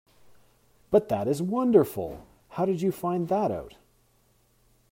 [0.89, 2.25] But that is wonderful!
[2.49, 3.75] How did you find that out?